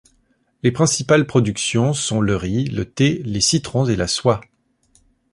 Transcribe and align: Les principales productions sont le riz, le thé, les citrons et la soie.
Les 0.63 0.71
principales 0.71 1.27
productions 1.27 1.93
sont 1.93 2.21
le 2.21 2.35
riz, 2.35 2.65
le 2.65 2.85
thé, 2.85 3.21
les 3.23 3.39
citrons 3.39 3.85
et 3.85 3.95
la 3.95 4.07
soie. 4.07 4.41